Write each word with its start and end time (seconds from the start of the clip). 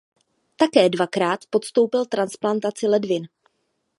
Také 0.55 0.89
dvakrát 0.89 1.39
podstoupil 1.49 2.05
transplantaci 2.05 2.87
ledvin. 2.87 3.27